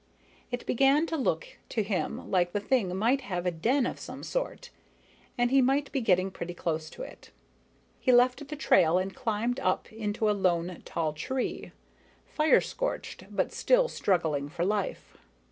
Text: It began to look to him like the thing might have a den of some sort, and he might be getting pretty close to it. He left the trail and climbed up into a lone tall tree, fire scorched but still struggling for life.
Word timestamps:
It 0.49 0.65
began 0.65 1.05
to 1.05 1.15
look 1.15 1.47
to 1.69 1.83
him 1.83 2.27
like 2.31 2.53
the 2.53 2.59
thing 2.59 2.95
might 2.95 3.21
have 3.21 3.45
a 3.45 3.51
den 3.51 3.85
of 3.85 3.99
some 3.99 4.23
sort, 4.23 4.71
and 5.37 5.51
he 5.51 5.61
might 5.61 5.91
be 5.91 6.01
getting 6.01 6.31
pretty 6.31 6.55
close 6.55 6.89
to 6.89 7.03
it. 7.03 7.29
He 7.99 8.11
left 8.11 8.47
the 8.47 8.55
trail 8.55 8.97
and 8.97 9.13
climbed 9.15 9.59
up 9.59 9.93
into 9.93 10.27
a 10.27 10.31
lone 10.31 10.81
tall 10.85 11.13
tree, 11.13 11.71
fire 12.25 12.61
scorched 12.61 13.25
but 13.29 13.53
still 13.53 13.87
struggling 13.87 14.49
for 14.49 14.65
life. 14.65 15.17